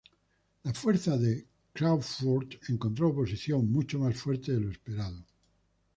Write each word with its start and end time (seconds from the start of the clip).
La 0.65 0.73
fuerza 0.73 1.15
de 1.15 1.45
Craufurd 1.75 2.55
encontró 2.69 3.09
oposición 3.09 3.71
mucho 3.71 3.99
más 3.99 4.17
fuerte 4.17 4.51
de 4.53 4.59
lo 4.59 4.71
esperado. 4.71 5.23